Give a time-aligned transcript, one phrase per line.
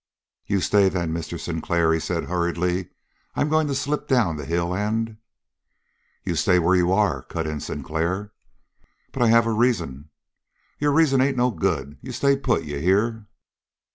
[0.47, 1.39] "You stay, then, Mr.
[1.39, 2.89] Sinclair," he said hurriedly.
[3.35, 5.17] "I'm going to slip down the hill and"
[6.25, 8.33] "You stay where you are!" cut in Sinclair.
[9.11, 10.09] "But I have a reason."
[10.79, 11.99] "Your reasons ain't no good.
[12.01, 12.63] You stay put.
[12.63, 13.27] You hear?"